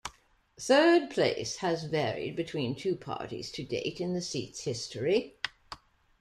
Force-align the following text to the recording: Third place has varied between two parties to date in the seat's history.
Third 0.59 1.11
place 1.11 1.57
has 1.57 1.83
varied 1.83 2.35
between 2.35 2.75
two 2.75 2.95
parties 2.95 3.51
to 3.51 3.63
date 3.63 4.01
in 4.01 4.15
the 4.15 4.21
seat's 4.23 4.61
history. 4.61 5.35